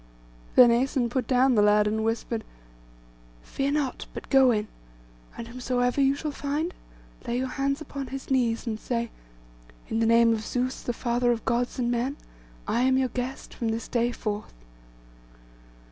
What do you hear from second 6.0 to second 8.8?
you shall find, lay your hands upon his knees, and